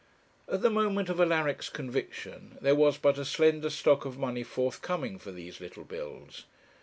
At 0.51 0.63
the 0.63 0.71
moment 0.71 1.09
of 1.09 1.21
Alaric's 1.21 1.69
conviction, 1.69 2.57
there 2.59 2.73
was 2.73 2.97
but 2.97 3.19
a 3.19 3.23
slender 3.23 3.69
stock 3.69 4.03
of 4.03 4.17
money 4.17 4.41
forthcoming 4.41 5.19
for 5.19 5.31
these 5.31 5.61
little 5.61 5.83
bills. 5.83 6.45